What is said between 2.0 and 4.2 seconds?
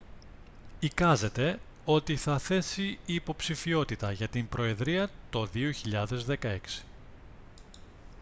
θα θέσει υποψηφιότητα